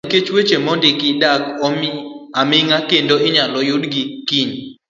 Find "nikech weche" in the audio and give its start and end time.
0.25-0.57